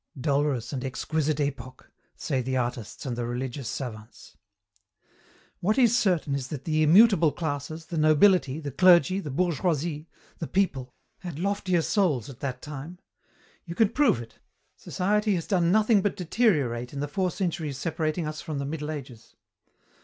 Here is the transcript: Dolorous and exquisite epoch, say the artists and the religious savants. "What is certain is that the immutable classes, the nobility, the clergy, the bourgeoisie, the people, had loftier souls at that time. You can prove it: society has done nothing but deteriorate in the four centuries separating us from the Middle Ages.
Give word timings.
Dolorous 0.19 0.73
and 0.73 0.83
exquisite 0.83 1.39
epoch, 1.39 1.91
say 2.15 2.41
the 2.41 2.57
artists 2.57 3.05
and 3.05 3.15
the 3.15 3.27
religious 3.27 3.69
savants. 3.69 4.35
"What 5.59 5.77
is 5.77 5.95
certain 5.95 6.33
is 6.33 6.47
that 6.47 6.63
the 6.65 6.81
immutable 6.81 7.31
classes, 7.31 7.85
the 7.85 7.99
nobility, 7.99 8.59
the 8.59 8.71
clergy, 8.71 9.19
the 9.19 9.29
bourgeoisie, 9.29 10.07
the 10.39 10.47
people, 10.47 10.95
had 11.19 11.37
loftier 11.37 11.83
souls 11.83 12.31
at 12.31 12.39
that 12.39 12.63
time. 12.63 12.97
You 13.63 13.75
can 13.75 13.89
prove 13.89 14.19
it: 14.19 14.39
society 14.75 15.35
has 15.35 15.45
done 15.45 15.71
nothing 15.71 16.01
but 16.01 16.15
deteriorate 16.15 16.93
in 16.93 16.99
the 16.99 17.07
four 17.07 17.29
centuries 17.29 17.77
separating 17.77 18.25
us 18.25 18.41
from 18.41 18.57
the 18.57 18.65
Middle 18.65 18.89
Ages. 18.89 19.35